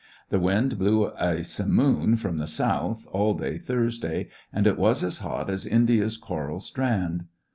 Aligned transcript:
The 0.29 0.39
wind 0.39 0.79
blew 0.79 1.09
a 1.15 1.43
simoon 1.43 2.15
from 2.15 2.37
the 2.37 2.47
south 2.47 3.05
all 3.11 3.35
day 3.35 3.59
Thursday, 3.59 4.29
and 4.51 4.65
it 4.65 4.75
was 4.79 5.03
as 5.03 5.19
hot 5.19 5.47
as 5.51 5.63
'India's 5.67 6.17
coral 6.17 6.59
strand.' 6.59 7.25